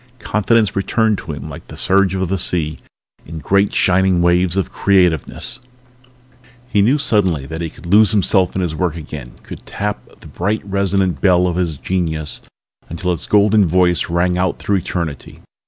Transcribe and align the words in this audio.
Confidence 0.17 0.75
returned 0.75 1.19
to 1.19 1.31
him 1.31 1.47
like 1.47 1.67
the 1.67 1.75
surge 1.75 2.15
of 2.15 2.27
the 2.27 2.39
sea 2.39 2.79
in 3.23 3.37
great 3.37 3.71
shining 3.71 4.19
waves 4.23 4.57
of 4.57 4.71
creativeness. 4.71 5.59
He 6.67 6.81
knew 6.81 6.97
suddenly 6.97 7.45
that 7.45 7.61
he 7.61 7.69
could 7.69 7.85
lose 7.85 8.09
himself 8.09 8.55
in 8.55 8.63
his 8.63 8.73
work 8.73 8.95
again, 8.95 9.33
could 9.43 9.63
tap 9.67 10.19
the 10.21 10.25
bright 10.27 10.63
resonant 10.65 11.21
bell 11.21 11.45
of 11.45 11.55
his 11.57 11.77
genius 11.77 12.41
until 12.89 13.13
its 13.13 13.27
golden 13.27 13.67
voice 13.67 14.09
rang 14.09 14.39
out 14.39 14.57
through 14.57 14.77
eternity. 14.77 15.41